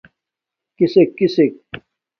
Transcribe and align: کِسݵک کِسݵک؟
کِسݵک 0.77 1.09
کِسݵک؟ 1.17 1.53